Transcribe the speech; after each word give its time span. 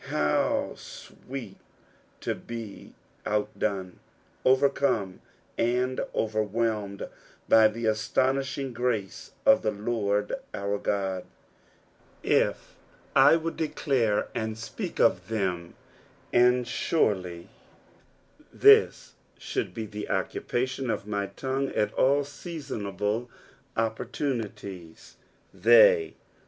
How 0.07 0.73
sweet 0.77 1.57
to 2.21 2.33
be 2.33 2.95
outdone, 3.23 3.99
overcome 4.43 5.21
and 5.59 6.01
overwhelmed 6.15 7.07
by 7.47 7.67
the 7.67 7.85
astonishing 7.85 8.73
grace 8.73 9.33
of 9.45 9.61
the 9.61 9.69
Lord 9.69 10.33
our 10.55 10.79
God 10.79 11.25
I 12.25 12.29
"fy 12.53 12.55
I 13.15 13.35
would 13.35 13.55
dedare 13.57 14.27
and 14.33 14.55
tjieak 14.55 14.99
of 14.99 15.27
them," 15.27 15.75
and 16.33 16.67
surely 16.67 17.49
this 18.51 19.13
should 19.37 19.71
be 19.71 19.85
thu 19.85 20.07
occupation 20.07 20.89
of 20.89 21.05
my 21.05 21.27
tongue 21.27 21.69
at 21.75 21.93
all 21.93 22.23
seasonable 22.23 23.29
opportunities," 23.77 25.17
th^ 25.55 25.61
364 25.61 25.61
KPOsinoNB 25.61 25.61
OB 25.61 25.61
the 25.61 26.13
psalms. 26.15 26.23